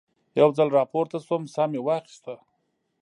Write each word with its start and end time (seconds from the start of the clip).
یو 0.39 0.49
ځل 0.57 0.69
را 0.77 0.83
پورته 0.91 1.17
شوم، 1.25 1.43
ساه 1.53 1.67
مې 1.71 1.79
واخیسته. 1.83 2.33